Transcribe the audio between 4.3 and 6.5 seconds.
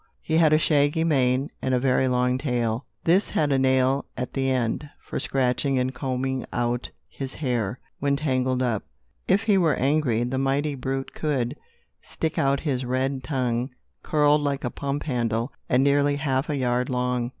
the end, for scratching and combing